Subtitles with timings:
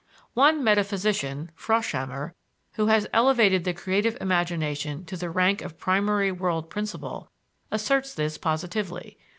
[0.33, 2.33] One metaphysician, Froschammer,
[2.73, 7.29] who has elevated the creative imagination to the rank of primary world principle,
[7.69, 9.19] asserts this positively.